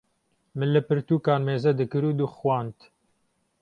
min 0.57 0.69
li 0.75 0.81
pirtûkan 0.87 1.41
mêze 1.47 1.71
dikir 1.79 2.03
û 2.09 2.11
dixwend. 2.19 2.77